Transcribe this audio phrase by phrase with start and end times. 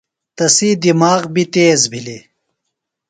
[0.37, 2.23] تسی دماغ بیۡ تیز بِھلیۡ۔